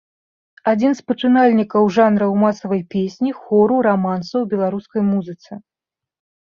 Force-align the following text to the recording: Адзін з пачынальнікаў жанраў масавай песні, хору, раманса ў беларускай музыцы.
Адзін 0.71 0.95
з 0.99 1.03
пачынальнікаў 1.11 1.83
жанраў 1.97 2.31
масавай 2.45 2.81
песні, 2.95 3.31
хору, 3.43 3.75
раманса 3.91 4.35
ў 4.43 4.55
беларускай 4.57 5.01
музыцы. 5.13 5.51